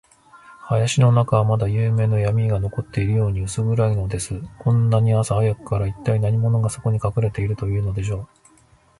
[0.67, 4.41] 林の中は、まだゆうべのやみが残っているように、うす暗いのです。
[4.57, 8.27] こんなに朝早くから、いったい何者が、そこにかくれているというのでしょう。